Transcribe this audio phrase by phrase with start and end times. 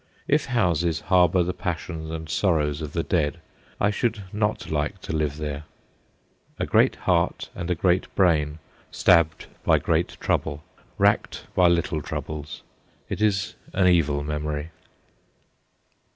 [0.27, 3.39] If houses harbour the passions and sorrows of the dead,
[3.79, 5.65] I should not like to live there.
[6.57, 8.57] A great heart and a great brain
[8.89, 10.63] stabbed by great trouble,
[10.97, 12.63] racked by little troubles
[13.09, 14.71] it is an evil memory.